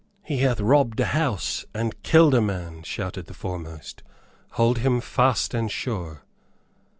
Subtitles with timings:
[0.23, 4.01] "He hath robbed a house, and killed a man," shouted the foremost.
[4.53, 6.23] "Hold him fast and sure."